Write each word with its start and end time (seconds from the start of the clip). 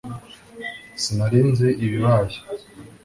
sinari 1.01 1.39
nzi 1.49 1.67
ibibaye 1.85 2.37